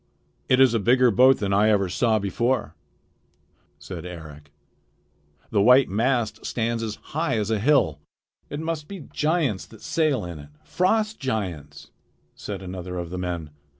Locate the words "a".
0.73-0.79, 7.51-7.59